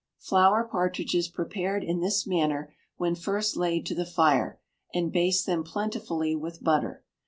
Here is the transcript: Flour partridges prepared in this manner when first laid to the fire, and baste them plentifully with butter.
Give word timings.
Flour 0.17 0.63
partridges 0.63 1.27
prepared 1.27 1.83
in 1.83 1.99
this 1.99 2.25
manner 2.25 2.73
when 2.97 3.13
first 3.13 3.55
laid 3.55 3.85
to 3.85 3.93
the 3.93 4.03
fire, 4.03 4.59
and 4.95 5.11
baste 5.13 5.45
them 5.45 5.63
plentifully 5.63 6.35
with 6.35 6.63
butter. 6.63 7.03